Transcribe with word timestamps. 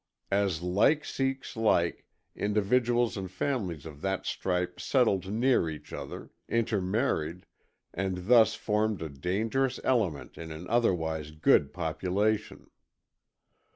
As 0.31 0.63
like 0.63 1.05
seeks 1.05 1.55
like, 1.55 2.07
individuals 2.35 3.17
and 3.17 3.29
families 3.29 3.85
of 3.85 4.01
that 4.01 4.25
stripe 4.25 4.79
settled 4.79 5.31
near 5.31 5.69
each 5.69 5.93
other, 5.93 6.31
intermarried, 6.49 7.45
and 7.93 8.25
thus 8.25 8.55
formed 8.55 9.03
a 9.03 9.09
dangerous 9.09 9.79
element 9.83 10.39
in 10.39 10.51
an 10.51 10.67
otherwise 10.69 11.29
good 11.29 11.71
population. 11.71 12.71